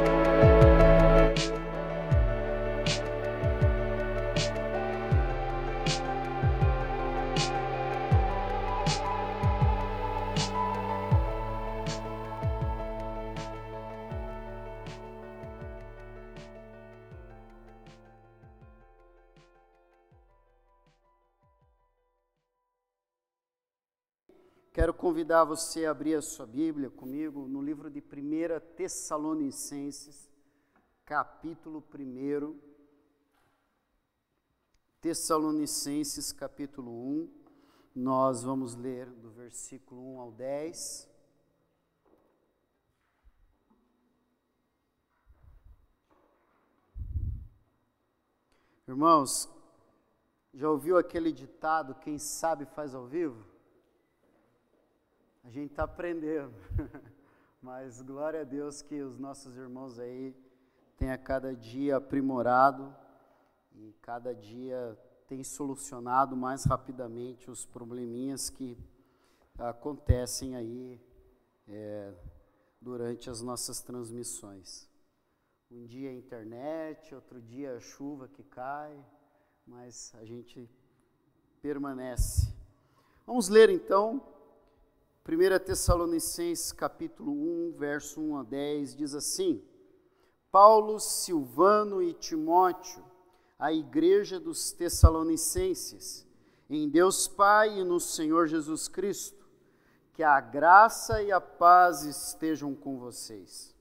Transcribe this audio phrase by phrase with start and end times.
[0.00, 0.49] Quero
[25.30, 30.28] convidar você a abrir a sua Bíblia comigo no livro de 1 Tessalonicenses,
[31.04, 32.58] capítulo 1.
[35.00, 37.30] Tessalonicenses, capítulo 1.
[37.94, 41.08] Nós vamos ler do versículo 1 ao 10.
[48.88, 49.48] Irmãos,
[50.52, 53.49] já ouviu aquele ditado: quem sabe faz ao vivo?
[55.42, 56.52] A gente está aprendendo,
[57.62, 60.36] mas glória a Deus que os nossos irmãos aí
[60.98, 62.94] têm a cada dia aprimorado
[63.72, 68.76] e cada dia tem solucionado mais rapidamente os probleminhas que
[69.58, 71.00] acontecem aí
[71.66, 72.12] é,
[72.78, 74.88] durante as nossas transmissões.
[75.70, 78.94] Um dia a internet, outro dia a chuva que cai,
[79.66, 80.68] mas a gente
[81.62, 82.52] permanece.
[83.26, 84.22] Vamos ler então
[85.30, 89.62] 1 Tessalonicenses capítulo 1, verso 1 a 10 diz assim:
[90.50, 93.04] Paulo, Silvano e Timóteo,
[93.56, 96.26] a igreja dos Tessalonicenses,
[96.68, 99.48] em Deus Pai e no Senhor Jesus Cristo,
[100.14, 103.72] que a graça e a paz estejam com vocês.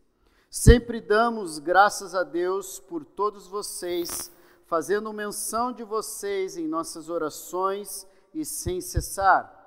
[0.52, 4.31] Sempre damos graças a Deus por todos vocês,
[4.67, 8.05] fazendo menção de vocês em nossas orações
[8.36, 9.58] e sem cessar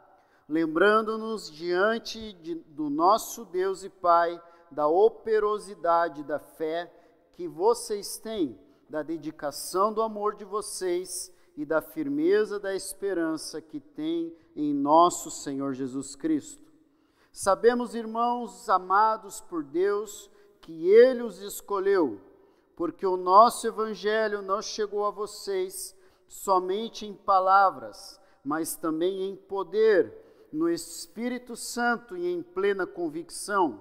[0.53, 4.39] lembrando-nos diante de, do nosso Deus e Pai
[4.71, 6.93] da operosidade da fé
[7.33, 13.81] que vocês têm, da dedicação do amor de vocês e da firmeza da esperança que
[13.81, 16.71] têm em nosso Senhor Jesus Cristo.
[17.33, 22.21] Sabemos, irmãos amados por Deus, que Ele os escolheu,
[22.77, 25.97] porque o nosso Evangelho não chegou a vocês
[26.29, 30.22] somente em palavras, mas também em poder
[30.53, 33.81] no Espírito Santo e em plena convicção.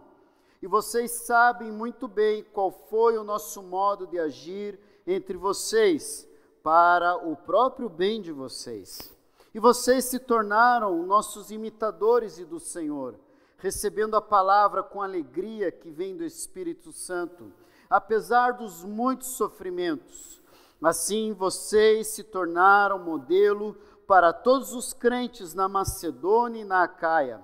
[0.61, 6.27] E vocês sabem muito bem qual foi o nosso modo de agir entre vocês,
[6.63, 9.11] para o próprio bem de vocês.
[9.53, 13.15] E vocês se tornaram nossos imitadores e do Senhor,
[13.57, 17.51] recebendo a palavra com alegria que vem do Espírito Santo,
[17.89, 20.41] apesar dos muitos sofrimentos.
[20.81, 23.75] Assim vocês se tornaram modelo
[24.11, 27.41] para todos os crentes na Macedônia e na Acaia,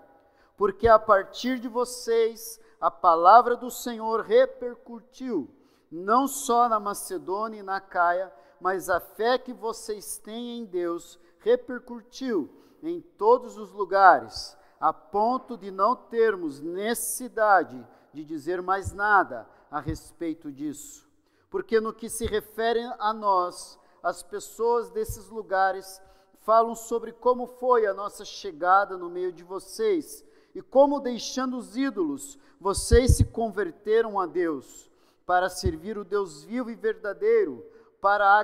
[0.57, 5.49] porque a partir de vocês a palavra do Senhor repercutiu,
[5.89, 8.29] não só na Macedônia e na Acaia,
[8.59, 15.55] mas a fé que vocês têm em Deus repercutiu em todos os lugares, a ponto
[15.55, 21.07] de não termos necessidade de dizer mais nada a respeito disso.
[21.49, 26.05] Porque no que se refere a nós, as pessoas desses lugares
[26.47, 30.25] falam sobre como foi a nossa chegada no meio de vocês
[30.55, 34.89] e como, deixando os ídolos, vocês se converteram a Deus
[35.25, 37.65] para servir o Deus vivo e verdadeiro,
[37.99, 38.39] para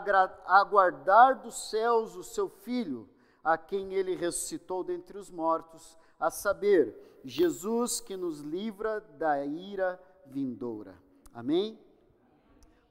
[0.46, 3.08] aguardar dos céus o seu Filho,
[3.42, 9.98] a quem ele ressuscitou dentre os mortos, a saber, Jesus que nos livra da ira
[10.26, 10.94] vindoura.
[11.34, 11.80] Amém?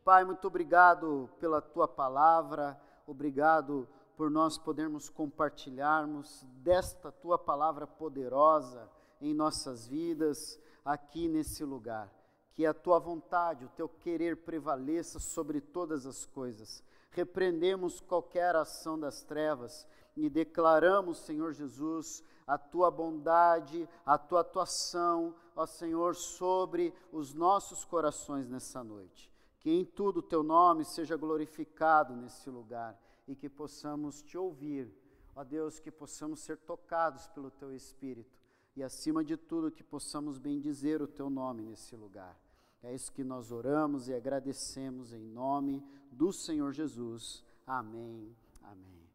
[0.03, 3.87] Pai, muito obrigado pela tua palavra, obrigado
[4.17, 8.89] por nós podermos compartilharmos desta tua palavra poderosa
[9.21, 12.13] em nossas vidas, aqui nesse lugar.
[12.53, 16.83] Que a tua vontade, o teu querer prevaleça sobre todas as coisas.
[17.11, 25.35] Repreendemos qualquer ação das trevas e declaramos, Senhor Jesus, a tua bondade, a tua atuação,
[25.57, 29.33] ó Senhor, sobre os nossos corações nessa noite.
[29.61, 34.93] Que em tudo o teu nome seja glorificado nesse lugar e que possamos te ouvir.
[35.35, 38.39] Ó Deus, que possamos ser tocados pelo teu Espírito
[38.77, 42.39] e, acima de tudo, que possamos bendizer o teu nome nesse lugar.
[42.83, 47.45] É isso que nós oramos e agradecemos em nome do Senhor Jesus.
[47.67, 48.37] Amém.
[48.63, 49.11] Amém.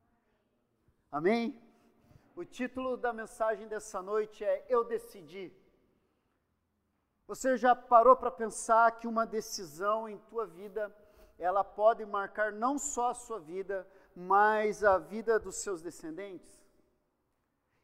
[1.12, 1.62] Amém?
[2.36, 5.52] O título da mensagem dessa noite é Eu Decidi.
[7.28, 10.96] Você já parou para pensar que uma decisão em tua vida,
[11.38, 13.86] ela pode marcar não só a sua vida,
[14.20, 16.60] mas a vida dos seus descendentes?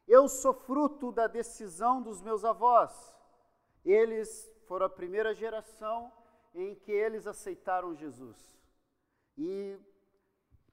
[0.08, 3.16] Eu sou fruto da decisão dos meus avós.
[3.86, 6.12] Eles foram a primeira geração
[6.56, 8.52] em que eles aceitaram Jesus.
[9.38, 9.78] E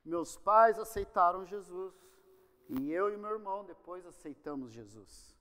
[0.03, 1.95] meus pais aceitaram Jesus.
[2.71, 5.37] E eu e meu irmão depois aceitamos Jesus.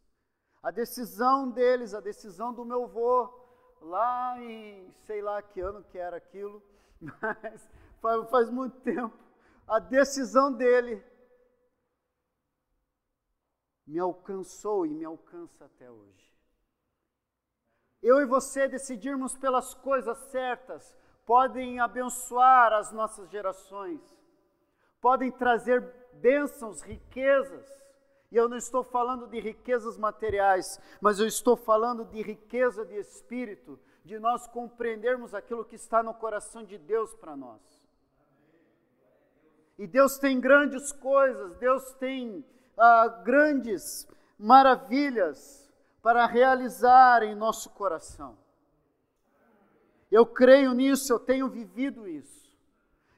[0.61, 3.33] A decisão deles, a decisão do meu avô,
[3.79, 6.61] lá em sei lá que ano que era aquilo,
[6.99, 7.69] mas
[8.01, 9.17] faz, faz muito tempo,
[9.69, 11.03] a decisão dele
[13.85, 16.29] me alcançou e me alcança até hoje.
[18.01, 24.01] Eu e você decidirmos pelas coisas certas podem abençoar as nossas gerações,
[24.99, 25.81] podem trazer
[26.13, 27.67] bênçãos, riquezas.
[28.31, 32.95] E eu não estou falando de riquezas materiais, mas eu estou falando de riqueza de
[32.95, 37.78] espírito, de nós compreendermos aquilo que está no coração de Deus para nós.
[39.79, 42.45] E Deus tem grandes coisas, Deus tem
[42.77, 44.05] ah, grandes
[44.37, 45.71] maravilhas
[46.03, 48.37] para realizar em nosso coração.
[50.11, 52.49] Eu creio nisso, eu tenho vivido isso.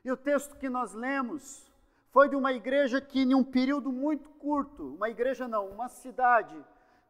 [0.05, 1.67] E o texto que nós lemos
[2.11, 6.55] foi de uma igreja que, em um período muito curto, uma igreja não, uma cidade,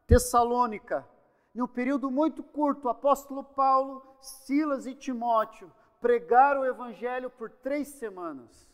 [0.06, 1.06] Tessalônica,
[1.54, 5.70] em um período muito curto, o apóstolo Paulo, Silas e Timóteo
[6.00, 8.71] pregaram o evangelho por três semanas.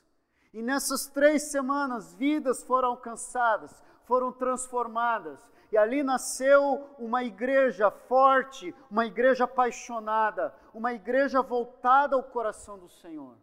[0.53, 5.39] E nessas três semanas, vidas foram alcançadas, foram transformadas.
[5.71, 12.89] E ali nasceu uma igreja forte, uma igreja apaixonada, uma igreja voltada ao coração do
[12.89, 13.37] Senhor.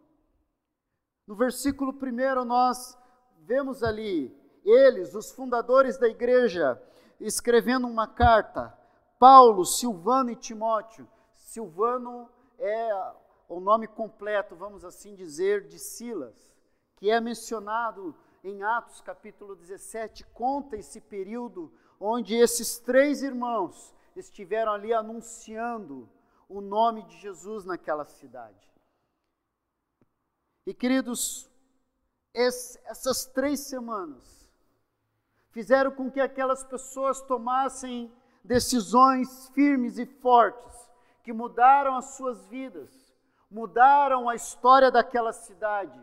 [1.27, 2.97] No versículo 1, nós
[3.39, 6.81] vemos ali eles, os fundadores da igreja,
[7.19, 8.75] escrevendo uma carta
[9.19, 11.07] Paulo, Silvano e Timóteo.
[11.33, 13.13] Silvano é
[13.47, 16.54] o nome completo, vamos assim dizer, de Silas,
[16.95, 24.71] que é mencionado em Atos capítulo 17, conta esse período onde esses três irmãos estiveram
[24.71, 26.09] ali anunciando
[26.47, 28.69] o nome de Jesus naquela cidade.
[30.65, 31.49] E queridos,
[32.33, 34.47] essas três semanas
[35.51, 38.11] fizeram com que aquelas pessoas tomassem
[38.43, 40.75] decisões firmes e fortes
[41.23, 42.91] que mudaram as suas vidas,
[43.49, 45.99] mudaram a história daquela cidade.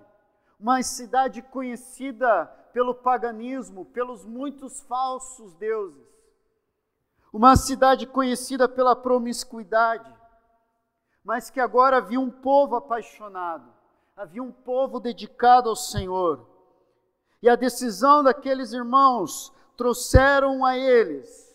[0.62, 6.06] Uma cidade conhecida pelo paganismo, pelos muitos falsos deuses.
[7.32, 10.08] Uma cidade conhecida pela promiscuidade,
[11.24, 13.74] mas que agora havia um povo apaixonado,
[14.16, 16.46] havia um povo dedicado ao Senhor.
[17.42, 21.52] E a decisão daqueles irmãos trouxeram a eles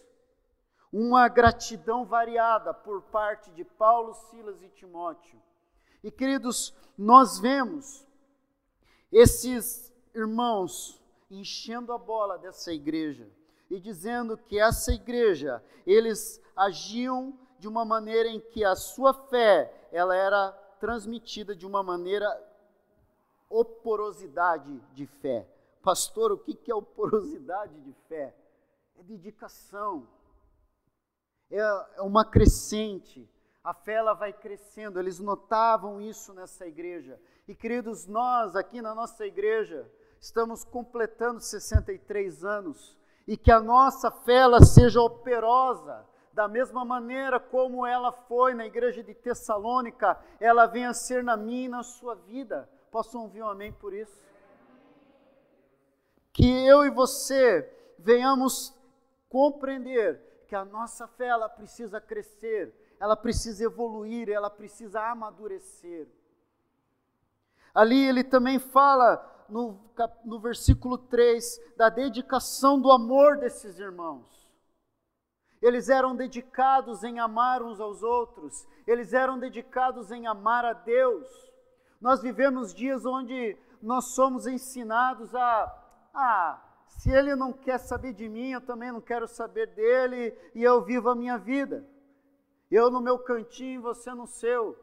[0.92, 5.42] uma gratidão variada por parte de Paulo, Silas e Timóteo.
[6.04, 8.07] E queridos, nós vemos
[9.12, 13.30] esses irmãos enchendo a bola dessa igreja
[13.70, 19.90] e dizendo que essa igreja, eles agiam de uma maneira em que a sua fé,
[19.92, 22.28] ela era transmitida de uma maneira
[23.50, 25.48] oporosidade de fé.
[25.82, 28.36] Pastor, o que é oporosidade de fé?
[28.98, 30.08] É dedicação,
[31.50, 31.60] é,
[31.96, 33.30] é uma crescente.
[33.68, 34.98] A fé ela vai crescendo.
[34.98, 37.20] Eles notavam isso nessa igreja.
[37.46, 39.92] E queridos, nós aqui na nossa igreja
[40.22, 42.98] estamos completando 63 anos
[43.28, 48.66] e que a nossa fé ela seja operosa da mesma maneira como ela foi na
[48.66, 52.70] igreja de Tessalônica, ela venha ser na minha e na sua vida.
[52.90, 54.26] Posso ouvir um amém por isso?
[56.32, 57.70] Que eu e você
[58.00, 58.74] venhamos
[59.28, 66.08] compreender que a nossa fé ela precisa crescer, ela precisa evoluir, ela precisa amadurecer.
[67.74, 69.80] Ali ele também fala no,
[70.26, 74.48] no versículo 3 da dedicação do amor desses irmãos.
[75.62, 81.28] Eles eram dedicados em amar uns aos outros, eles eram dedicados em amar a Deus.
[82.00, 88.28] Nós vivemos dias onde nós somos ensinados a, a se ele não quer saber de
[88.28, 91.86] mim, eu também não quero saber dele, e eu vivo a minha vida.
[92.70, 94.78] Eu no meu cantinho, você no seu.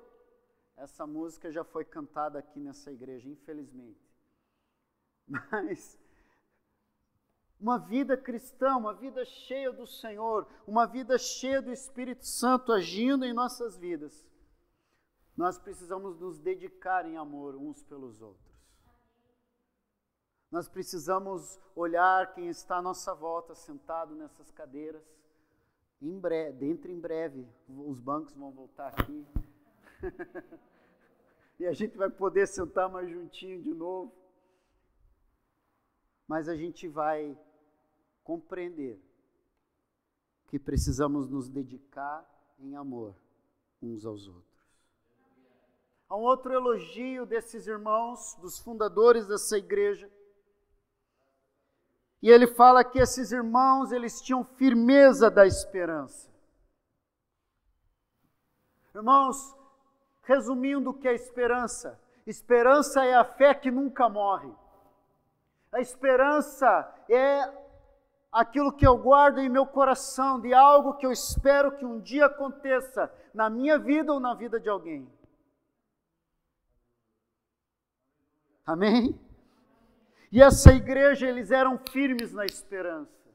[0.77, 4.01] Essa música já foi cantada aqui nessa igreja, infelizmente.
[5.29, 5.99] Mas
[7.61, 13.25] uma vida cristã, uma vida cheia do Senhor, uma vida cheia do Espírito Santo agindo
[13.25, 14.27] em nossas vidas,
[15.37, 18.55] nós precisamos nos dedicar em amor uns pelos outros.
[20.51, 25.03] Nós precisamos olhar quem está à nossa volta, sentado nessas cadeiras.
[26.05, 29.27] Em breve, dentro em breve, os bancos vão voltar aqui.
[31.59, 34.13] e a gente vai poder sentar mais juntinho de novo.
[36.29, 37.35] Mas a gente vai
[38.23, 39.01] compreender
[40.49, 42.23] que precisamos nos dedicar
[42.59, 43.17] em amor
[43.81, 44.55] uns aos outros.
[46.07, 50.11] Há um outro elogio desses irmãos, dos fundadores dessa igreja.
[52.25, 56.27] E ele fala que esses irmãos, eles tinham firmeza da esperança.
[58.95, 59.55] Irmãos,
[60.23, 64.51] resumindo o que é esperança, esperança é a fé que nunca morre.
[65.71, 66.67] A esperança
[67.11, 67.43] é
[68.33, 72.25] aquilo que eu guardo em meu coração, de algo que eu espero que um dia
[72.25, 75.07] aconteça na minha vida ou na vida de alguém.
[78.65, 79.21] Amém?
[80.35, 83.31] E essa igreja, eles eram firmes na esperança.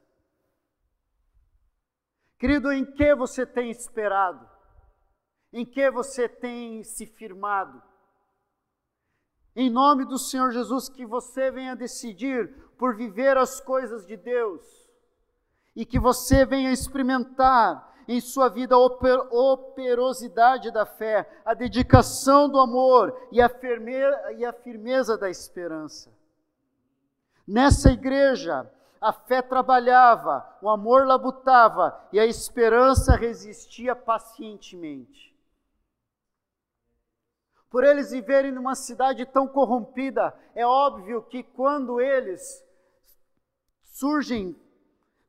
[2.38, 4.46] Querido, em que você tem esperado?
[5.50, 7.82] Em que você tem se firmado?
[9.56, 14.62] Em nome do Senhor Jesus, que você venha decidir por viver as coisas de Deus
[15.74, 22.46] e que você venha experimentar em sua vida a oper, operosidade da fé, a dedicação
[22.46, 26.19] do amor e a, firmeza, e a firmeza da esperança.
[27.50, 35.36] Nessa igreja, a fé trabalhava, o amor labutava e a esperança resistia pacientemente.
[37.68, 42.64] Por eles viverem numa cidade tão corrompida, é óbvio que quando eles
[43.82, 44.56] surgem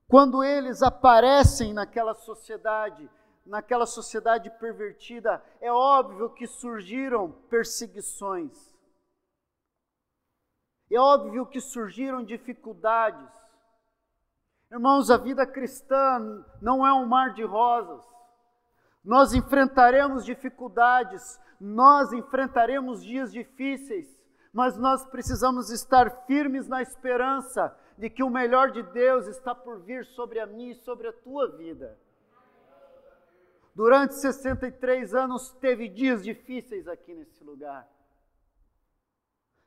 [0.08, 3.10] quando eles aparecem naquela sociedade,
[3.44, 8.71] naquela sociedade pervertida, é óbvio que surgiram perseguições.
[10.92, 13.30] É óbvio que surgiram dificuldades.
[14.70, 18.06] Irmãos, a vida cristã não é um mar de rosas.
[19.04, 24.20] Nós enfrentaremos dificuldades, nós enfrentaremos dias difíceis,
[24.52, 29.80] mas nós precisamos estar firmes na esperança de que o melhor de Deus está por
[29.80, 31.98] vir sobre a minha e sobre a tua vida.
[33.74, 37.88] Durante 63 anos teve dias difíceis aqui nesse lugar.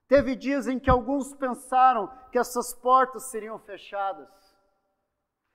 [0.09, 4.29] Teve dias em que alguns pensaram que essas portas seriam fechadas.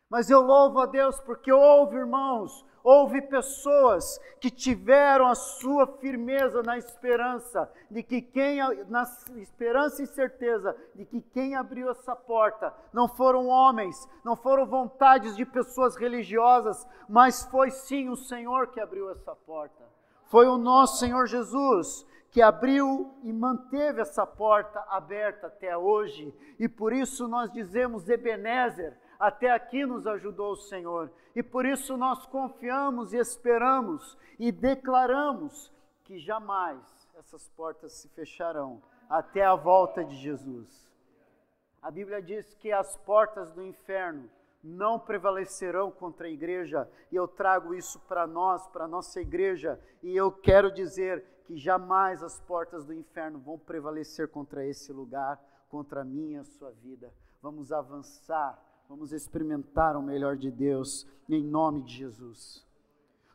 [0.10, 6.64] Mas eu louvo a Deus porque houve, irmãos, Houve pessoas que tiveram a sua firmeza
[6.64, 9.04] na esperança de que quem na
[9.36, 15.36] esperança e certeza de que quem abriu essa porta não foram homens, não foram vontades
[15.36, 19.84] de pessoas religiosas, mas foi sim o Senhor que abriu essa porta.
[20.28, 26.70] Foi o nosso Senhor Jesus que abriu e manteve essa porta aberta até hoje, e
[26.70, 31.12] por isso nós dizemos Ebenezer, até aqui nos ajudou o Senhor.
[31.36, 35.72] E por isso nós confiamos e esperamos e declaramos
[36.04, 36.80] que jamais
[37.18, 40.90] essas portas se fecharão até a volta de Jesus.
[41.82, 44.30] A Bíblia diz que as portas do inferno
[44.64, 49.80] não prevalecerão contra a igreja, e eu trago isso para nós, para a nossa igreja,
[50.04, 55.40] e eu quero dizer que jamais as portas do inferno vão prevalecer contra esse lugar,
[55.70, 57.12] contra a minha a sua vida.
[57.42, 62.66] Vamos avançar Vamos experimentar o melhor de Deus em nome de Jesus.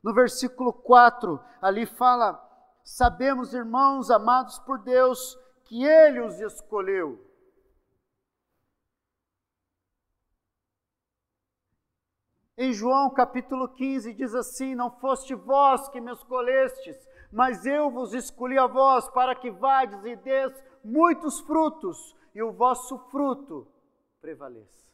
[0.02, 2.42] No versículo 4, ali fala:
[2.82, 7.24] Sabemos, irmãos amados por Deus, que Ele os escolheu.
[12.56, 16.96] Em João capítulo 15 diz assim: Não foste vós que me escolhestes,
[17.32, 20.52] mas eu vos escolhi a vós para que vades e des
[20.84, 23.66] muitos frutos, e o vosso fruto
[24.20, 24.84] prevaleça.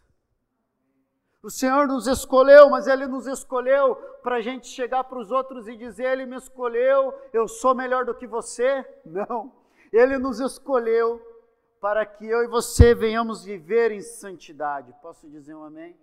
[1.43, 5.69] O Senhor nos escolheu, mas Ele nos escolheu para a gente chegar para os outros
[5.69, 8.87] e dizer: Ele me escolheu, eu sou melhor do que você.
[9.05, 9.53] Não.
[9.93, 11.21] Ele nos escolheu
[11.79, 14.95] para que eu e você venhamos viver em santidade.
[15.03, 15.97] Posso dizer um amém?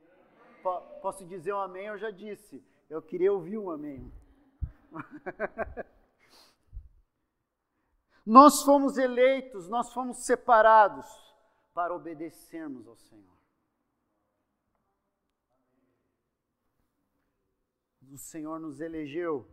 [1.02, 1.88] Posso dizer um amém?
[1.88, 2.64] Eu já disse.
[2.90, 4.12] Eu queria ouvir um amém.
[8.26, 11.08] nós fomos eleitos, nós fomos separados
[11.74, 13.38] para obedecermos ao Senhor.
[18.18, 19.48] o Senhor nos elegeu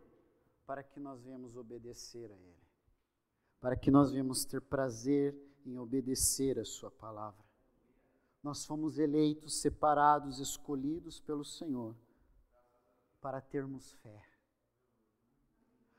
[0.65, 2.67] para que nós venhamos obedecer a Ele,
[3.59, 7.44] para que nós venhamos ter prazer em obedecer a Sua palavra.
[8.45, 11.95] Nós fomos eleitos, separados, escolhidos pelo Senhor
[13.19, 14.21] para termos fé.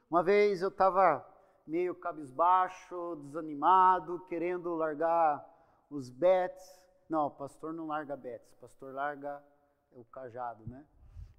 [0.08, 1.26] Uma vez eu estava
[1.66, 5.44] meio cabisbaixo, desanimado, querendo largar
[5.90, 6.62] os bets.
[7.08, 9.42] Não, pastor não larga bets, pastor larga
[9.90, 10.86] o cajado, né?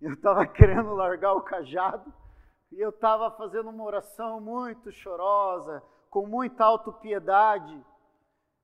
[0.02, 2.14] Eu estava querendo largar o cajado
[2.70, 7.82] e eu estava fazendo uma oração muito chorosa, com muita autopiedade.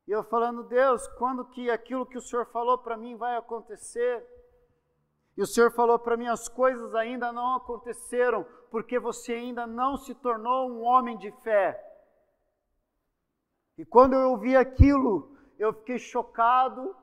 [0.07, 4.25] E eu falando, Deus, quando que aquilo que o Senhor falou para mim vai acontecer?
[5.37, 9.97] E o Senhor falou para mim: as coisas ainda não aconteceram, porque você ainda não
[9.97, 11.81] se tornou um homem de fé.
[13.77, 16.95] E quando eu ouvi aquilo, eu fiquei chocado,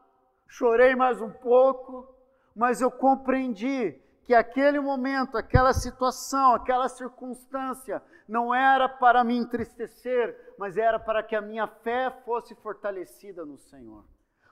[0.47, 2.14] chorei mais um pouco,
[2.54, 10.54] mas eu compreendi que aquele momento, aquela situação, aquela circunstância não era para me entristecer,
[10.56, 14.04] mas era para que a minha fé fosse fortalecida no Senhor,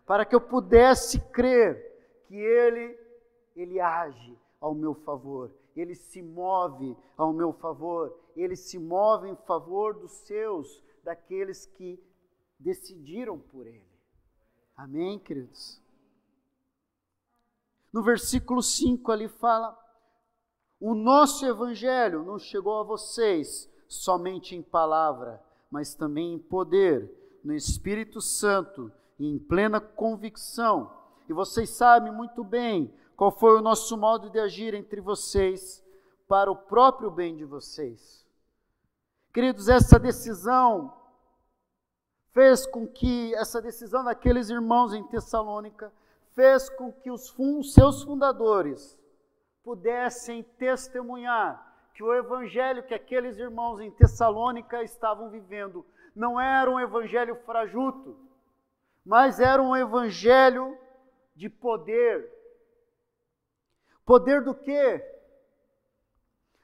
[0.04, 2.98] para que eu pudesse crer que Ele,
[3.54, 9.36] Ele age ao meu favor, Ele se move ao meu favor, Ele se move em
[9.46, 12.02] favor dos seus, daqueles que
[12.58, 13.86] decidiram por Ele.
[14.76, 15.80] Amém, queridos?
[17.92, 19.78] No versículo 5 ali fala:
[20.80, 27.10] O nosso evangelho não chegou a vocês somente em palavra, mas também em poder,
[27.42, 30.92] no Espírito Santo e em plena convicção.
[31.28, 35.84] E vocês sabem muito bem qual foi o nosso modo de agir entre vocês
[36.28, 38.24] para o próprio bem de vocês.
[39.32, 40.94] Queridos, essa decisão
[42.32, 45.92] fez com que essa decisão daqueles irmãos em Tessalônica
[46.34, 47.34] fez com que os
[47.72, 48.96] seus fundadores
[49.68, 55.84] pudessem testemunhar que o evangelho que aqueles irmãos em Tessalônica estavam vivendo
[56.16, 58.18] não era um evangelho frajuto,
[59.04, 60.74] mas era um evangelho
[61.36, 62.32] de poder.
[64.06, 65.04] Poder do quê?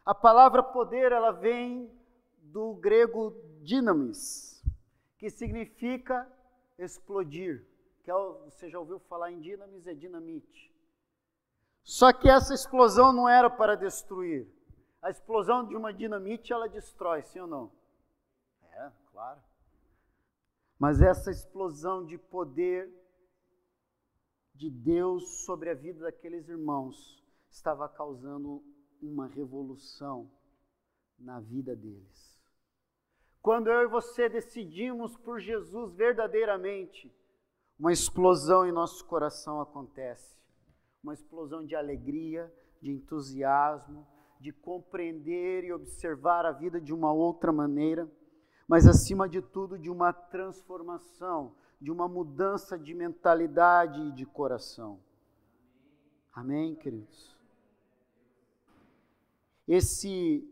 [0.03, 1.93] A palavra poder, ela vem
[2.39, 4.65] do grego dinamis,
[5.19, 6.27] que significa
[6.79, 7.67] explodir
[8.03, 10.74] que é, você já ouviu falar em dinamis, é dinamite.
[11.85, 14.49] Só que essa explosão não era para destruir.
[15.03, 17.71] A explosão de uma dinamite, ela destrói, sim ou não?
[18.73, 19.41] É, claro.
[20.79, 22.91] Mas essa explosão de poder
[24.55, 28.63] de Deus sobre a vida daqueles irmãos estava causando
[29.03, 30.31] uma revolução
[31.19, 32.41] na vida deles.
[33.43, 37.15] Quando eu e você decidimos por Jesus verdadeiramente,
[37.79, 40.35] uma explosão em nosso coração acontece.
[41.05, 44.07] Uma explosão de alegria, de entusiasmo,
[44.41, 48.11] de compreender e observar a vida de uma outra maneira,
[48.67, 54.99] mas acima de tudo de uma transformação, de uma mudança de mentalidade e de coração.
[56.33, 57.37] Amém, queridos?
[59.69, 60.51] Esse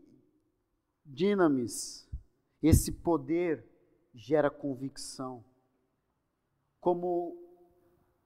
[1.03, 2.07] dinamis,
[2.61, 3.67] esse poder
[4.13, 5.43] gera convicção
[6.79, 7.42] como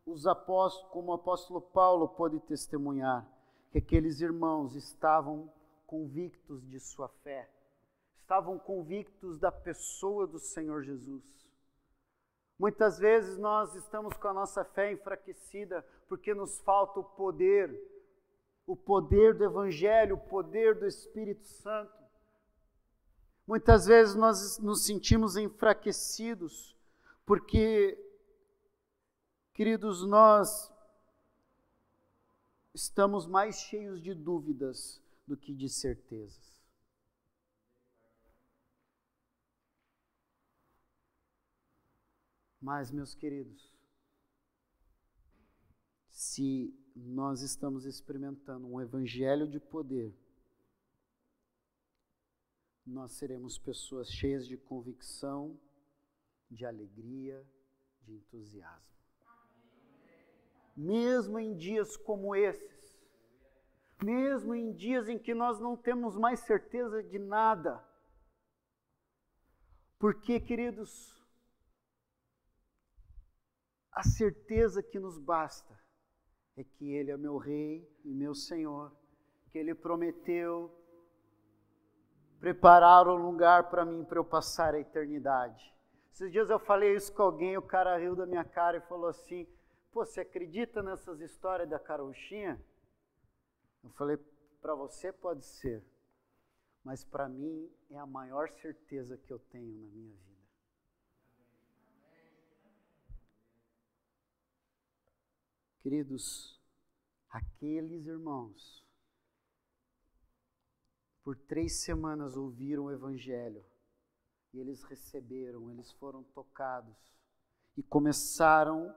[0.07, 3.27] os apóstolos, como o apóstolo Paulo pôde testemunhar,
[3.69, 5.51] que aqueles irmãos estavam
[5.85, 7.49] convictos de sua fé,
[8.15, 11.23] estavam convictos da pessoa do Senhor Jesus.
[12.57, 17.69] Muitas vezes nós estamos com a nossa fé enfraquecida porque nos falta o poder,
[18.65, 21.93] o poder do Evangelho, o poder do Espírito Santo.
[23.45, 26.75] Muitas vezes nós nos sentimos enfraquecidos
[27.25, 28.06] porque
[29.57, 30.71] Queridos, nós
[32.75, 36.61] estamos mais cheios de dúvidas do que de certezas.
[42.61, 43.73] Mas, meus queridos,
[46.07, 50.15] se nós estamos experimentando um evangelho de poder,
[52.85, 55.59] nós seremos pessoas cheias de convicção,
[56.47, 57.43] de alegria,
[58.03, 58.96] de entusiasmo
[60.77, 62.95] mesmo em dias como esses,
[64.03, 67.83] mesmo em dias em que nós não temos mais certeza de nada.
[69.97, 71.19] Porque, queridos,
[73.91, 75.75] a certeza que nos basta
[76.55, 78.95] é que Ele é meu Rei e meu Senhor,
[79.49, 80.71] que Ele prometeu
[82.39, 85.73] preparar um lugar para mim para eu passar a eternidade.
[86.13, 89.07] Esses dias eu falei isso com alguém, o cara riu da minha cara e falou
[89.07, 89.47] assim:
[89.91, 92.63] Pô, você acredita nessas histórias da carochinha?
[93.83, 94.17] Eu falei,
[94.61, 95.83] para você pode ser,
[96.83, 100.37] mas para mim é a maior certeza que eu tenho na minha vida.
[105.81, 106.59] Queridos,
[107.29, 108.85] aqueles irmãos,
[111.23, 113.63] por três semanas ouviram o Evangelho,
[114.53, 116.97] e eles receberam, eles foram tocados,
[117.77, 118.93] e começaram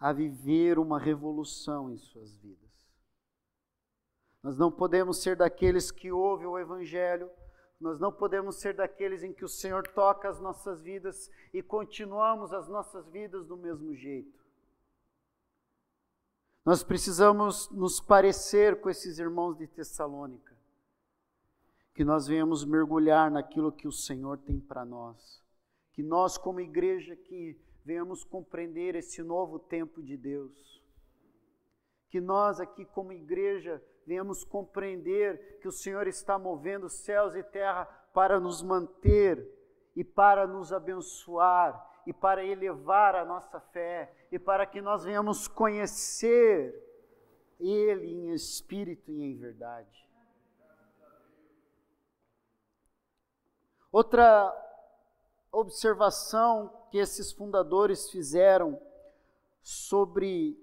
[0.00, 2.70] a viver uma revolução em suas vidas.
[4.42, 7.30] Nós não podemos ser daqueles que ouvem o Evangelho,
[7.78, 12.52] nós não podemos ser daqueles em que o Senhor toca as nossas vidas e continuamos
[12.52, 14.40] as nossas vidas do mesmo jeito.
[16.64, 20.56] Nós precisamos nos parecer com esses irmãos de Tessalônica,
[21.94, 25.42] que nós venhamos mergulhar naquilo que o Senhor tem para nós,
[25.92, 27.58] Que nós, como igreja, que
[27.90, 30.80] venhamos compreender esse novo tempo de Deus.
[32.08, 37.86] Que nós aqui, como igreja, venhamos compreender que o Senhor está movendo céus e terra
[38.14, 39.44] para nos manter
[39.96, 45.48] e para nos abençoar e para elevar a nossa fé e para que nós venhamos
[45.48, 46.72] conhecer
[47.58, 50.08] Ele em espírito e em verdade.
[53.90, 54.56] Outra
[55.50, 58.80] observação que esses fundadores fizeram
[59.62, 60.58] sobre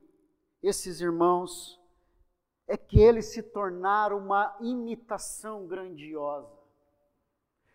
[0.61, 1.79] esses irmãos
[2.67, 6.51] é que eles se tornaram uma imitação grandiosa.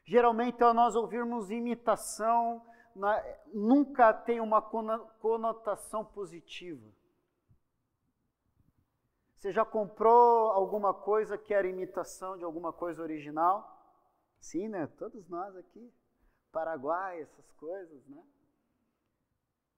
[0.05, 2.63] Geralmente, ao nós ouvirmos imitação,
[3.53, 6.87] nunca tem uma conotação positiva.
[9.37, 13.69] Você já comprou alguma coisa que era imitação de alguma coisa original?
[14.39, 14.87] Sim, né?
[14.99, 15.93] Todos nós aqui.
[16.53, 18.23] Paraguai, essas coisas, né?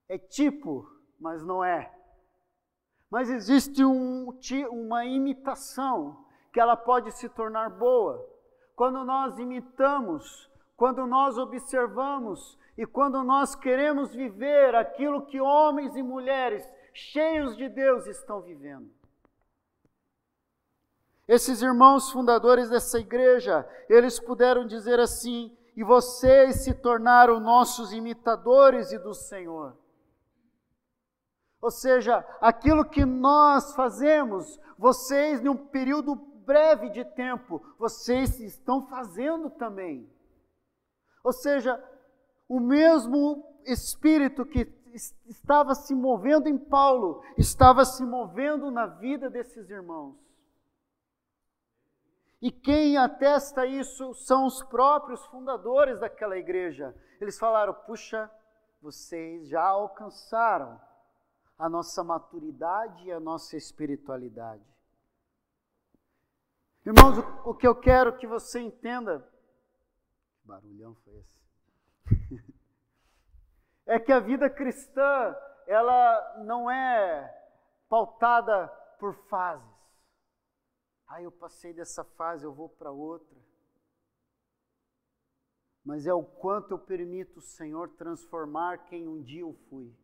[0.08, 0.88] É tipo,
[1.18, 1.92] mas não é.
[3.10, 4.32] Mas existe um,
[4.70, 8.24] uma imitação que ela pode se tornar boa.
[8.76, 16.02] Quando nós imitamos, quando nós observamos e quando nós queremos viver aquilo que homens e
[16.02, 18.90] mulheres cheios de Deus estão vivendo.
[21.26, 28.92] Esses irmãos fundadores dessa igreja, eles puderam dizer assim: e vocês se tornaram nossos imitadores
[28.92, 29.76] e do Senhor.
[31.64, 39.48] Ou seja, aquilo que nós fazemos, vocês, num período breve de tempo, vocês estão fazendo
[39.48, 40.07] também.
[41.24, 41.83] Ou seja,
[42.46, 44.70] o mesmo Espírito que
[45.24, 50.18] estava se movendo em Paulo, estava se movendo na vida desses irmãos.
[52.42, 56.94] E quem atesta isso são os próprios fundadores daquela igreja.
[57.18, 58.31] Eles falaram: puxa,
[58.83, 60.79] vocês já alcançaram
[61.58, 64.64] a nossa maturidade e a nossa espiritualidade.
[66.84, 69.20] Irmãos, o que eu quero que você entenda.
[70.40, 71.34] Que barulhão foi esse?
[73.86, 75.34] é que a vida cristã,
[75.66, 77.42] ela não é
[77.88, 79.74] pautada por fases.
[81.06, 83.38] Ah, eu passei dessa fase, eu vou para outra.
[85.84, 89.94] Mas é o quanto eu permito o Senhor transformar quem um dia eu fui.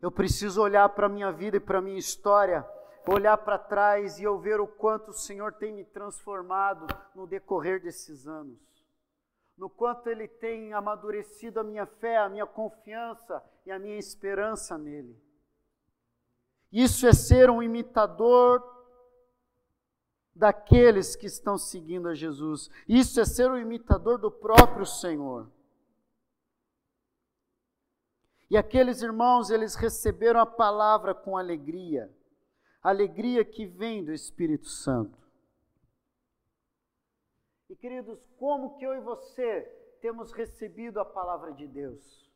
[0.00, 2.66] Eu preciso olhar para a minha vida e para a minha história,
[3.06, 7.82] olhar para trás e eu ver o quanto o Senhor tem me transformado no decorrer
[7.82, 8.58] desses anos.
[9.56, 14.78] No quanto Ele tem amadurecido a minha fé, a minha confiança e a minha esperança
[14.78, 15.20] nele.
[16.70, 18.62] Isso é ser um imitador
[20.32, 22.70] daqueles que estão seguindo a Jesus.
[22.86, 25.50] Isso é ser um imitador do próprio Senhor.
[28.50, 32.10] E aqueles irmãos, eles receberam a palavra com alegria,
[32.82, 35.18] alegria que vem do Espírito Santo.
[37.68, 39.60] E queridos, como que eu e você
[40.00, 42.26] temos recebido a palavra de Deus?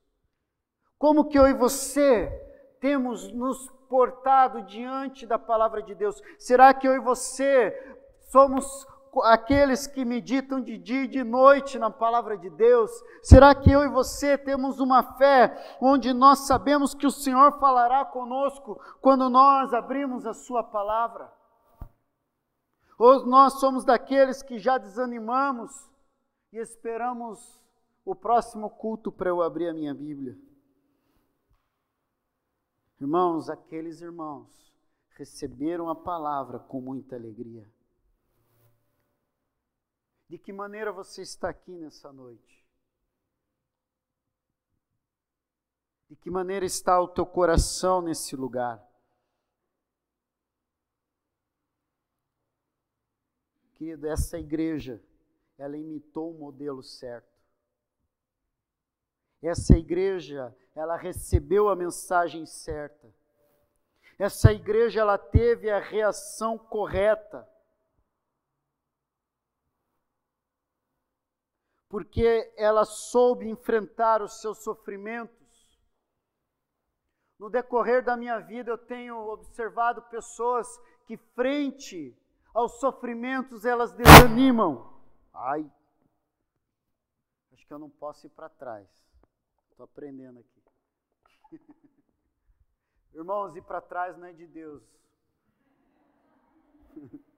[0.98, 2.30] Como que eu e você
[2.78, 6.20] temos nos portado diante da palavra de Deus?
[6.38, 7.72] Será que eu e você
[8.28, 8.86] somos
[9.20, 12.90] aqueles que meditam de dia e de noite na palavra de Deus?
[13.22, 18.04] Será que eu e você temos uma fé onde nós sabemos que o Senhor falará
[18.04, 21.30] conosco quando nós abrimos a Sua palavra?
[22.98, 25.90] Ou nós somos daqueles que já desanimamos
[26.52, 27.60] e esperamos
[28.04, 30.38] o próximo culto para eu abrir a minha Bíblia?
[33.00, 34.72] Irmãos, aqueles irmãos
[35.16, 37.68] receberam a palavra com muita alegria.
[40.32, 42.64] De que maneira você está aqui nessa noite?
[46.08, 48.82] De que maneira está o teu coração nesse lugar?
[53.74, 55.04] Querido, essa igreja,
[55.58, 57.38] ela imitou o modelo certo.
[59.42, 63.14] Essa igreja, ela recebeu a mensagem certa.
[64.18, 67.46] Essa igreja, ela teve a reação correta.
[71.92, 75.78] Porque ela soube enfrentar os seus sofrimentos.
[77.38, 80.66] No decorrer da minha vida, eu tenho observado pessoas
[81.06, 82.16] que, frente
[82.54, 84.90] aos sofrimentos, elas desanimam.
[85.34, 85.70] Ai,
[87.52, 88.88] acho que eu não posso ir para trás.
[89.70, 90.62] Estou aprendendo aqui.
[93.12, 94.82] Irmãos, ir para trás não é de Deus.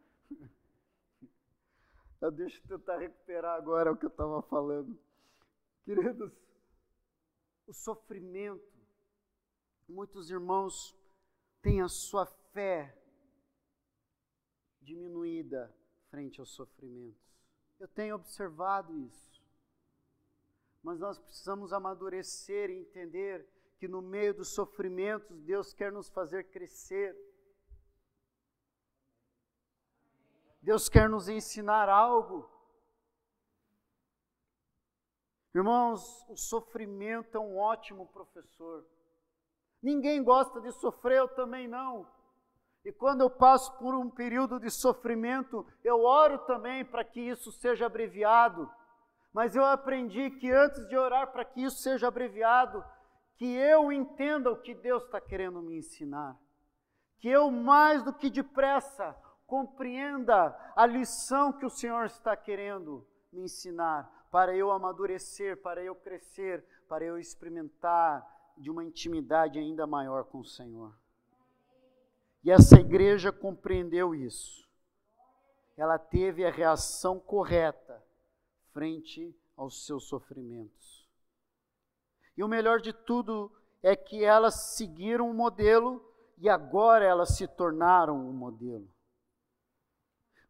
[2.30, 4.98] Deixa eu tentar recuperar agora o que eu estava falando.
[5.84, 6.32] Queridos,
[7.66, 8.72] o sofrimento,
[9.88, 10.96] muitos irmãos
[11.60, 12.96] têm a sua fé
[14.80, 15.74] diminuída
[16.08, 17.34] frente aos sofrimentos.
[17.78, 19.42] Eu tenho observado isso.
[20.82, 23.46] Mas nós precisamos amadurecer e entender
[23.78, 27.16] que no meio dos sofrimentos Deus quer nos fazer crescer.
[30.64, 32.50] Deus quer nos ensinar algo.
[35.54, 38.82] Irmãos, o sofrimento é um ótimo professor.
[39.82, 42.08] Ninguém gosta de sofrer, eu também não.
[42.82, 47.52] E quando eu passo por um período de sofrimento, eu oro também para que isso
[47.52, 48.70] seja abreviado.
[49.34, 52.82] Mas eu aprendi que antes de orar para que isso seja abreviado,
[53.36, 56.38] que eu entenda o que Deus está querendo me ensinar.
[57.18, 59.14] Que eu, mais do que depressa,
[59.46, 65.94] compreenda a lição que o Senhor está querendo me ensinar, para eu amadurecer, para eu
[65.94, 68.24] crescer, para eu experimentar
[68.56, 70.92] de uma intimidade ainda maior com o Senhor.
[72.42, 74.68] E essa igreja compreendeu isso.
[75.76, 78.02] Ela teve a reação correta
[78.72, 81.08] frente aos seus sofrimentos.
[82.36, 83.50] E o melhor de tudo
[83.82, 86.04] é que elas seguiram o modelo
[86.38, 88.88] e agora elas se tornaram um modelo.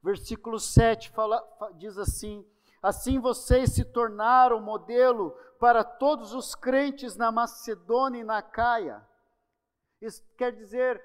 [0.05, 1.43] Versículo 7 fala,
[1.79, 2.47] diz assim:
[2.83, 9.03] Assim vocês se tornaram modelo para todos os crentes na Macedônia e na Caia.
[10.03, 11.03] Isso quer dizer,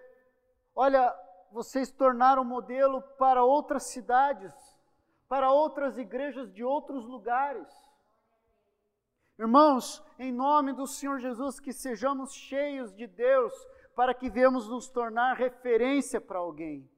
[0.75, 1.15] Olha,
[1.49, 4.53] vocês tornaram modelo para outras cidades,
[5.29, 7.67] para outras igrejas de outros lugares.
[9.38, 13.53] Irmãos, em nome do Senhor Jesus, que sejamos cheios de Deus,
[13.95, 16.89] para que venhamos nos tornar referência para alguém.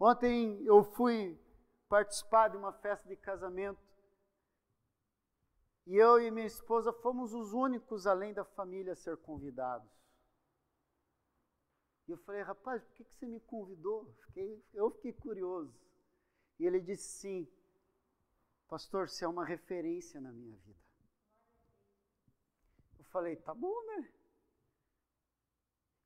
[0.00, 1.38] Ontem eu fui
[1.86, 3.78] participar de uma festa de casamento
[5.86, 9.90] e eu e minha esposa fomos os únicos, além da família, a ser convidados.
[12.08, 14.10] E eu falei, rapaz, por que, você me convidou?
[14.26, 15.78] Fiquei, eu fiquei curioso.
[16.58, 17.48] E ele disse sim,
[18.68, 20.80] pastor, você é uma referência na minha vida.
[22.98, 24.12] Eu falei, tá bom, né?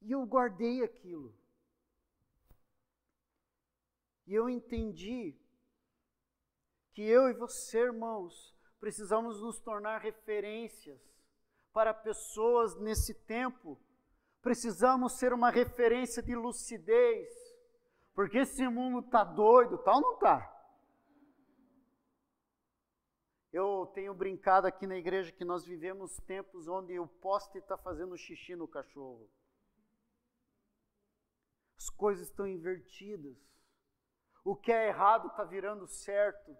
[0.02, 1.43] E eu guardei aquilo.
[4.26, 5.36] E eu entendi
[6.92, 11.00] que eu e você, irmãos, precisamos nos tornar referências
[11.72, 13.78] para pessoas nesse tempo
[14.44, 17.26] precisamos ser uma referência de lucidez,
[18.14, 20.50] porque esse mundo está doido, tal tá não está?
[23.50, 28.18] Eu tenho brincado aqui na igreja que nós vivemos tempos onde o poste está fazendo
[28.18, 29.30] xixi no cachorro.
[31.78, 33.38] As coisas estão invertidas.
[34.44, 36.54] O que é errado está virando certo.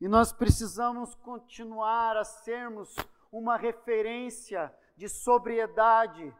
[0.00, 2.96] E nós precisamos continuar a sermos
[3.30, 6.34] uma referência de sobriedade,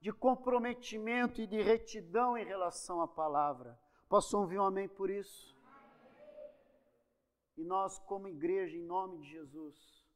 [0.00, 3.78] de comprometimento e de retidão em relação à palavra.
[4.08, 5.56] Posso ouvir um amém por isso?
[7.56, 10.06] E nós, como igreja, em nome de Jesus,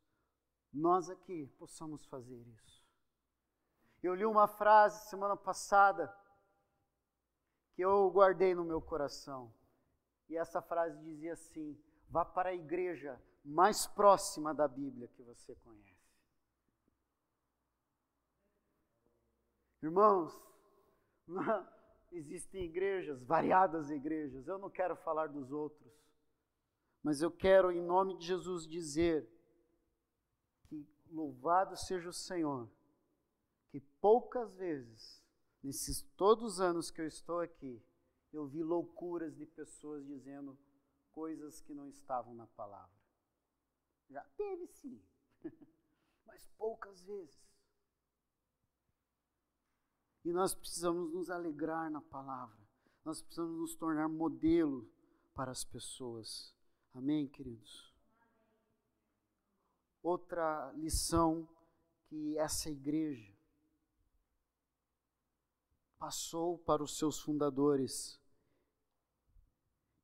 [0.72, 2.84] nós aqui possamos fazer isso.
[4.02, 6.14] Eu li uma frase semana passada
[7.74, 9.52] que eu guardei no meu coração.
[10.30, 11.76] E essa frase dizia assim:
[12.08, 15.90] vá para a igreja mais próxima da Bíblia que você conhece.
[19.82, 20.40] Irmãos,
[22.12, 25.92] existem igrejas, variadas igrejas, eu não quero falar dos outros,
[27.02, 29.28] mas eu quero, em nome de Jesus, dizer
[30.68, 32.70] que louvado seja o Senhor,
[33.70, 35.24] que poucas vezes,
[35.62, 37.82] nesses todos os anos que eu estou aqui,
[38.32, 40.58] eu vi loucuras de pessoas dizendo
[41.10, 42.98] coisas que não estavam na palavra.
[44.08, 45.02] Já teve sim,
[46.26, 47.40] mas poucas vezes.
[50.24, 52.58] E nós precisamos nos alegrar na palavra.
[53.04, 54.88] Nós precisamos nos tornar modelo
[55.34, 56.54] para as pessoas.
[56.92, 57.94] Amém, queridos?
[60.02, 61.48] Outra lição
[62.08, 63.34] que essa igreja
[65.98, 68.19] passou para os seus fundadores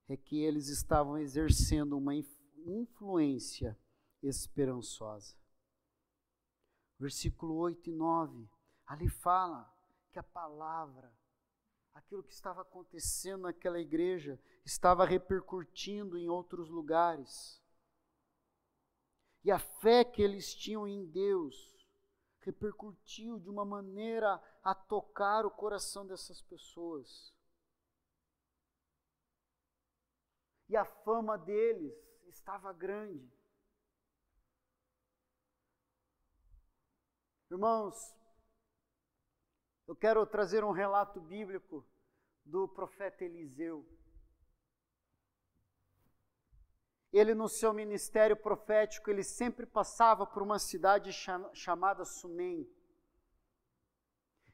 [0.08, 3.78] é que eles estavam exercendo uma influência
[4.22, 5.36] esperançosa.
[6.98, 8.48] Versículo 8 e 9,
[8.86, 9.70] ali fala
[10.10, 11.12] que a palavra,
[11.92, 17.62] aquilo que estava acontecendo naquela igreja, estava repercutindo em outros lugares.
[19.44, 21.76] E a fé que eles tinham em Deus
[22.40, 27.35] repercutiu de uma maneira a tocar o coração dessas pessoas.
[30.68, 31.94] E a fama deles
[32.26, 33.30] estava grande.
[37.50, 38.16] Irmãos,
[39.86, 41.86] eu quero trazer um relato bíblico
[42.44, 43.86] do profeta Eliseu.
[47.12, 51.12] Ele, no seu ministério profético, ele sempre passava por uma cidade
[51.54, 52.68] chamada Sunem.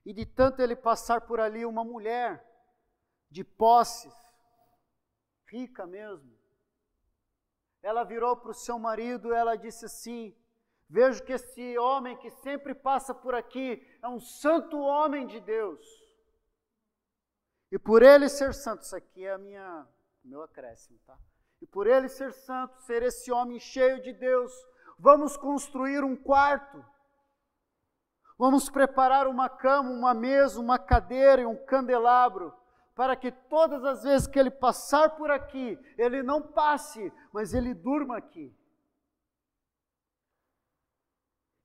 [0.05, 2.47] E de tanto ele passar por ali, uma mulher
[3.31, 4.15] de posses,
[5.53, 6.33] rica mesmo,
[7.83, 10.35] ela virou para o seu marido ela disse assim:
[10.89, 13.67] Vejo que esse homem que sempre passa por aqui
[14.03, 15.81] é um santo homem de Deus.
[17.71, 19.87] E por ele ser santo, isso aqui é a minha,
[20.25, 21.19] meu acréscimo, tá?
[21.61, 24.53] E por ele ser santo, ser esse homem cheio de Deus,
[24.99, 26.85] vamos construir um quarto.
[28.37, 32.53] Vamos preparar uma cama, uma mesa, uma cadeira e um candelabro,
[32.95, 37.73] para que todas as vezes que ele passar por aqui, ele não passe, mas ele
[37.75, 38.55] durma aqui.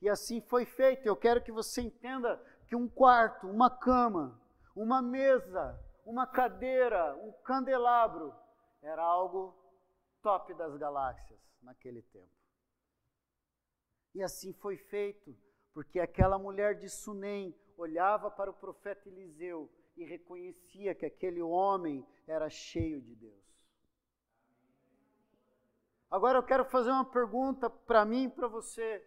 [0.02, 1.06] E assim foi feito.
[1.06, 2.38] Eu quero que você entenda
[2.68, 4.40] que um quarto, uma cama,
[4.76, 8.34] uma mesa, uma cadeira, um candelabro
[8.82, 9.58] era algo
[10.22, 12.32] top das galáxias naquele tempo.
[14.14, 15.36] E assim foi feito,
[15.74, 22.08] porque aquela mulher de Sunem olhava para o profeta Eliseu e reconhecia que aquele homem
[22.28, 23.48] era cheio de Deus.
[26.10, 29.04] Agora eu quero fazer uma pergunta para mim e para você.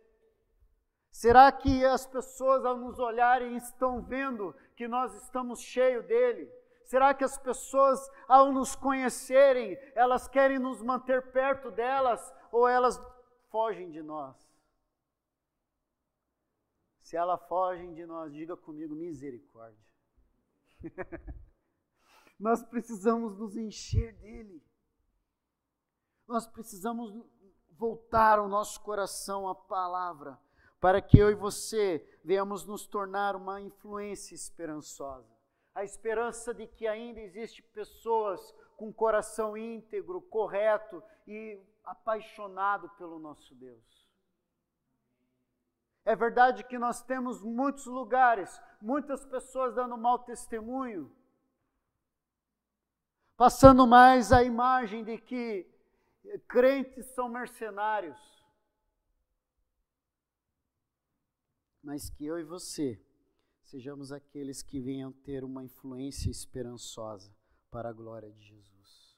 [1.10, 6.52] Será que as pessoas, ao nos olharem, estão vendo que nós estamos cheios dele?
[6.84, 13.00] Será que as pessoas, ao nos conhecerem, elas querem nos manter perto delas ou elas
[13.48, 14.36] fogem de nós?
[17.00, 19.89] Se elas fogem de nós, diga comigo misericórdia.
[22.38, 24.62] nós precisamos nos encher dele.
[26.26, 27.12] Nós precisamos
[27.70, 30.38] voltar o nosso coração à palavra
[30.80, 35.28] para que eu e você venhamos nos tornar uma influência esperançosa.
[35.74, 38.40] A esperança de que ainda existe pessoas
[38.76, 44.09] com coração íntegro, correto e apaixonado pelo nosso Deus.
[46.04, 51.14] É verdade que nós temos muitos lugares, muitas pessoas dando mau testemunho,
[53.36, 55.66] passando mais a imagem de que
[56.48, 58.30] crentes são mercenários
[61.82, 63.00] mas que eu e você
[63.62, 67.34] sejamos aqueles que venham ter uma influência esperançosa
[67.70, 69.16] para a glória de Jesus.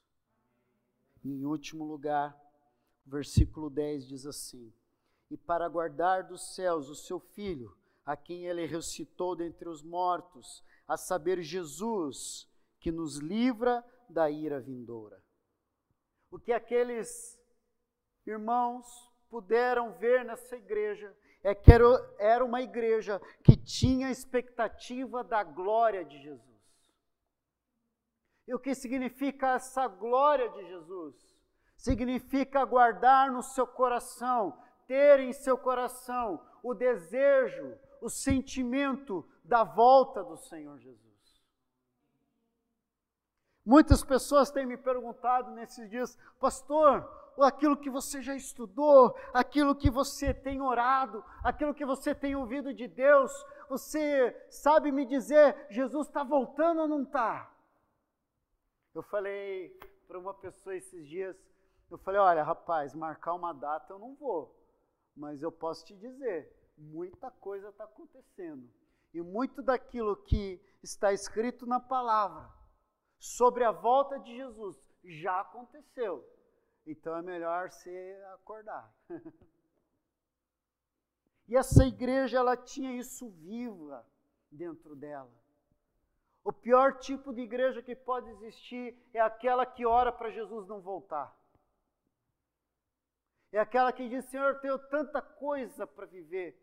[1.23, 2.39] Em último lugar,
[3.05, 4.73] versículo 10 diz assim:
[5.33, 10.63] E para guardar dos céus o seu filho, a quem ele ressuscitou dentre os mortos,
[10.87, 12.47] a saber, Jesus,
[12.79, 15.19] que nos livra da ira vindoura.
[16.29, 17.35] O que aqueles
[18.27, 21.71] irmãos puderam ver nessa igreja é que
[22.19, 26.61] era uma igreja que tinha expectativa da glória de Jesus.
[28.47, 31.15] E o que significa essa glória de Jesus?
[31.75, 40.23] Significa guardar no seu coração, ter em seu coração o desejo, o sentimento da volta
[40.23, 41.03] do Senhor Jesus.
[43.65, 47.09] Muitas pessoas têm me perguntado nesses dias, pastor,
[47.41, 52.73] aquilo que você já estudou, aquilo que você tem orado, aquilo que você tem ouvido
[52.73, 53.31] de Deus,
[53.69, 57.49] você sabe me dizer, Jesus está voltando ou não está?
[58.93, 59.69] Eu falei
[60.07, 61.35] para uma pessoa esses dias,
[61.89, 64.53] eu falei, olha rapaz, marcar uma data eu não vou,
[65.15, 68.69] mas eu posso te dizer, muita coisa está acontecendo.
[69.13, 72.49] E muito daquilo que está escrito na palavra
[73.19, 76.27] sobre a volta de Jesus já aconteceu.
[76.85, 78.91] Então é melhor você acordar.
[81.47, 84.05] e essa igreja ela tinha isso viva
[84.51, 85.31] dentro dela.
[86.43, 90.81] O pior tipo de igreja que pode existir é aquela que ora para Jesus não
[90.81, 91.33] voltar.
[93.53, 96.59] É aquela que diz: Senhor, eu tenho tanta coisa para viver.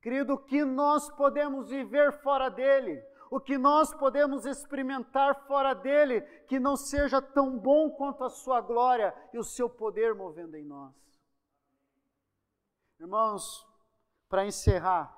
[0.00, 3.02] Querido, o que nós podemos viver fora dele?
[3.30, 8.60] o que nós podemos experimentar fora dele, que não seja tão bom quanto a sua
[8.60, 10.94] glória e o seu poder movendo em nós.
[12.98, 13.66] Irmãos,
[14.28, 15.14] para encerrar,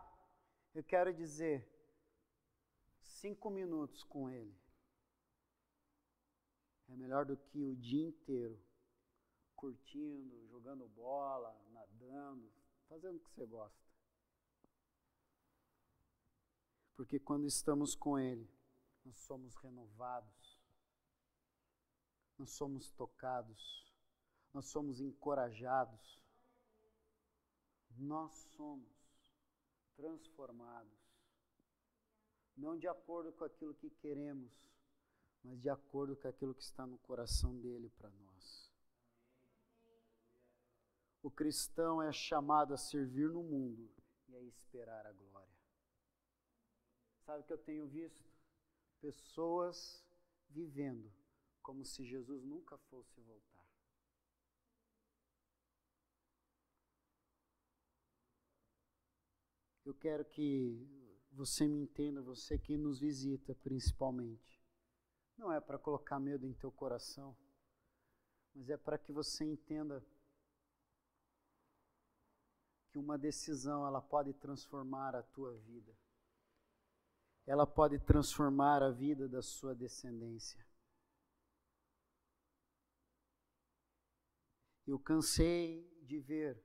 [0.75, 1.67] eu quero dizer,
[3.01, 4.59] cinco minutos com ele
[6.89, 8.61] é melhor do que o dia inteiro
[9.61, 12.51] curtindo, jogando bola, nadando,
[12.89, 13.79] fazendo o que você gosta.
[16.97, 18.49] Porque quando estamos com Ele,
[19.05, 20.59] nós somos renovados.
[22.39, 23.87] nós somos tocados,
[24.55, 26.23] nós somos encorajados,
[27.99, 28.89] nós somos
[29.95, 30.99] transformados,
[32.57, 34.51] não de acordo com aquilo que queremos,
[35.45, 38.70] mas de acordo com aquilo que está no coração dele para nós.
[41.23, 43.91] O cristão é chamado a servir no mundo
[44.29, 45.61] e a esperar a glória.
[47.19, 48.25] Sabe o que eu tenho visto?
[49.01, 50.05] Pessoas
[50.49, 51.13] vivendo
[51.63, 53.65] como se Jesus nunca fosse voltar.
[59.85, 60.89] Eu quero que
[61.33, 64.61] você me entenda, você que nos visita principalmente.
[65.37, 67.37] Não é para colocar medo em teu coração,
[68.55, 70.05] mas é para que você entenda
[72.91, 75.97] que uma decisão ela pode transformar a tua vida.
[77.47, 80.65] Ela pode transformar a vida da sua descendência.
[84.87, 86.61] Eu cansei de ver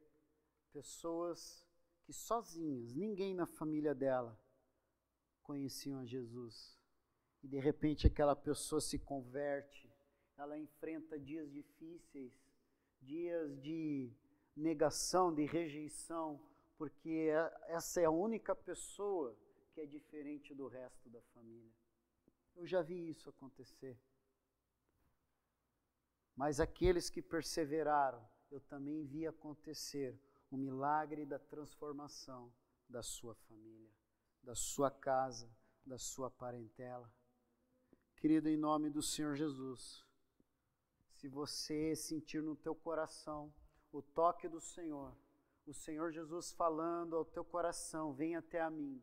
[0.73, 1.63] pessoas
[2.03, 4.39] que sozinhas, ninguém na família dela,
[5.43, 6.79] conheciam a Jesus.
[7.43, 9.91] E de repente aquela pessoa se converte,
[10.37, 12.33] ela enfrenta dias difíceis,
[12.99, 14.11] dias de
[14.55, 16.41] negação, de rejeição,
[16.77, 19.37] porque é, essa é a única pessoa
[19.73, 21.73] que é diferente do resto da família.
[22.55, 23.99] Eu já vi isso acontecer.
[26.35, 32.53] Mas aqueles que perseveraram, eu também vi acontecer o milagre da transformação
[32.87, 33.91] da sua família,
[34.41, 35.49] da sua casa,
[35.85, 37.11] da sua parentela.
[38.17, 40.05] Querido, em nome do Senhor Jesus,
[41.09, 43.53] se você sentir no teu coração
[43.97, 45.15] o toque do Senhor,
[45.65, 49.01] o Senhor Jesus falando ao teu coração, vem até a mim,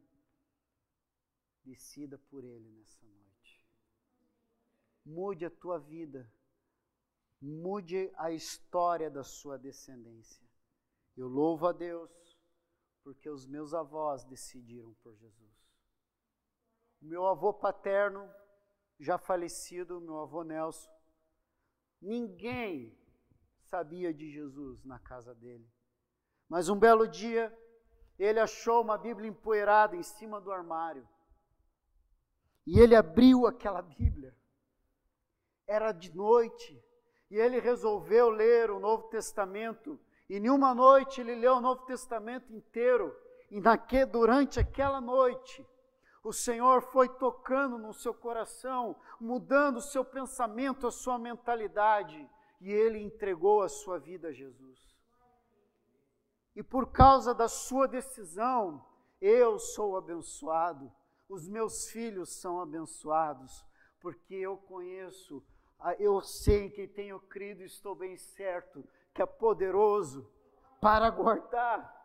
[1.64, 3.66] decida por Ele nessa noite.
[5.05, 6.30] Mude a tua vida
[7.43, 10.47] mude a história da sua descendência.
[11.16, 12.11] Eu louvo a Deus
[13.03, 15.51] porque os meus avós decidiram por Jesus.
[17.01, 18.32] O meu avô paterno,
[19.01, 20.88] já falecido, meu avô Nelson,
[22.01, 22.97] ninguém
[23.73, 25.66] sabia de Jesus na casa dele.
[26.47, 27.51] Mas um belo dia,
[28.18, 31.09] ele achou uma Bíblia empoeirada em cima do armário.
[32.66, 34.37] E ele abriu aquela Bíblia.
[35.66, 36.85] Era de noite,
[37.31, 39.99] e ele resolveu ler o Novo Testamento.
[40.29, 43.16] E em uma noite ele leu o Novo Testamento inteiro.
[43.51, 45.66] E naque, durante aquela noite,
[46.23, 52.29] o Senhor foi tocando no seu coração, mudando o seu pensamento, a sua mentalidade,
[52.62, 54.80] e ele entregou a sua vida a Jesus.
[56.54, 58.86] E por causa da sua decisão,
[59.20, 60.90] eu sou abençoado,
[61.28, 63.66] os meus filhos são abençoados,
[64.00, 65.42] porque eu conheço
[65.98, 70.30] eu sei que tenho crido, estou bem certo, que é poderoso
[70.80, 72.00] para guardar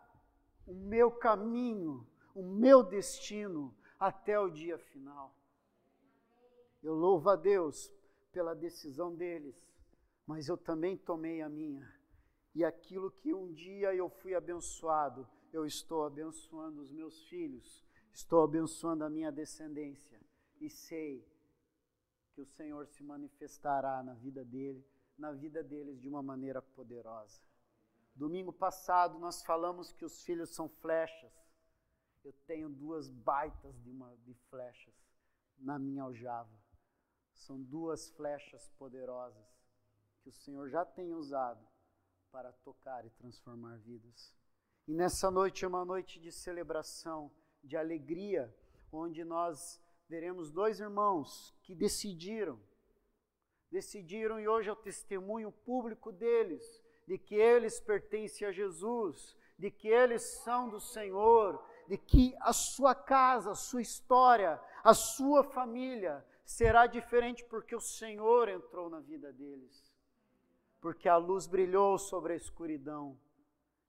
[0.65, 5.31] o meu caminho, o meu destino até o dia final.
[6.81, 7.91] Eu louvo a Deus
[8.31, 9.66] pela decisão deles,
[10.27, 11.89] mas eu também tomei a minha.
[12.53, 18.43] E aquilo que um dia eu fui abençoado, eu estou abençoando os meus filhos, estou
[18.43, 20.19] abençoando a minha descendência.
[20.59, 21.25] E sei
[22.33, 24.85] que o Senhor se manifestará na vida dele,
[25.17, 27.41] na vida deles de uma maneira poderosa.
[28.13, 31.31] Domingo passado nós falamos que os filhos são flechas.
[32.23, 34.93] Eu tenho duas baitas de, uma, de flechas
[35.57, 36.51] na minha aljava.
[37.33, 39.56] São duas flechas poderosas
[40.27, 41.65] que o Senhor já tem usado
[42.29, 44.35] para tocar e transformar vidas.
[44.85, 47.31] E nessa noite é uma noite de celebração,
[47.63, 48.53] de alegria,
[48.91, 52.59] onde nós veremos dois irmãos que decidiram,
[53.71, 59.71] decidiram e hoje é o testemunho público deles, de que eles pertencem a Jesus, de
[59.71, 65.41] que eles são do Senhor, de que a sua casa, a sua história, a sua
[65.41, 69.86] família será diferente porque o Senhor entrou na vida deles.
[70.87, 73.19] Porque a luz brilhou sobre a escuridão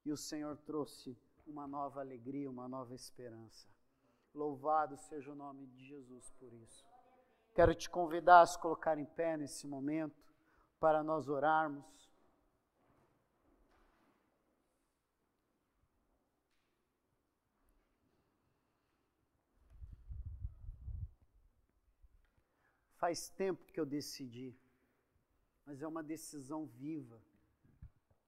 [0.05, 3.69] e o Senhor trouxe uma nova alegria, uma nova esperança.
[4.35, 6.85] Louvado seja o nome de Jesus por isso.
[7.55, 10.35] Quero te convidar a se colocar em pé nesse momento
[10.81, 11.87] para nós orarmos.
[22.97, 24.53] Faz tempo que eu decidi,
[25.69, 27.23] mas é uma decisão viva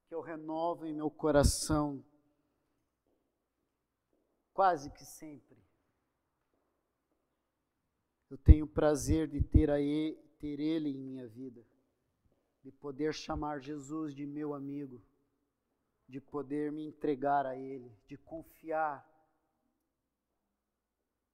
[0.07, 2.05] que eu renovo em meu coração
[4.53, 5.57] quase que sempre.
[8.29, 11.65] Eu tenho o prazer de ter, a ele, ter Ele em minha vida,
[12.63, 15.03] de poder chamar Jesus de meu amigo,
[16.07, 19.03] de poder me entregar a Ele, de confiar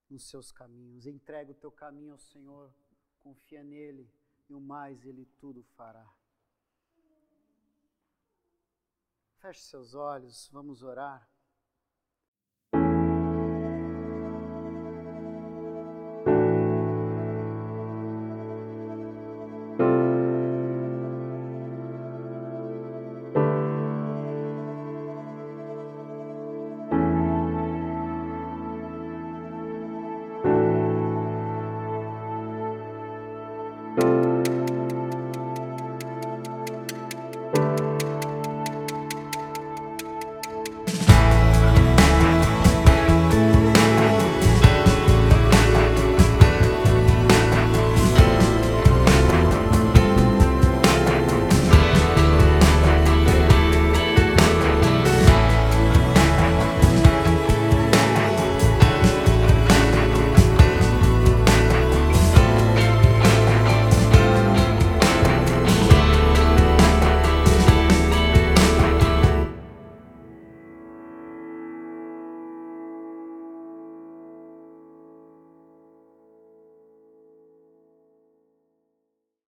[0.08, 1.04] nos seus caminhos.
[1.04, 2.72] Entrega o teu caminho ao Senhor,
[3.18, 4.08] confia nele
[4.48, 6.06] e o mais ele tudo fará.
[9.38, 11.28] Feche seus olhos, vamos orar.